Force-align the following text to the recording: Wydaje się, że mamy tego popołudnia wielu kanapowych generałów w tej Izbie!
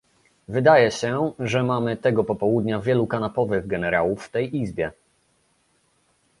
Wydaje 0.47 0.91
się, 0.91 1.31
że 1.39 1.63
mamy 1.63 1.97
tego 1.97 2.23
popołudnia 2.23 2.79
wielu 2.79 3.07
kanapowych 3.07 3.67
generałów 3.67 4.23
w 4.25 4.31
tej 4.31 4.55
Izbie! 4.57 4.91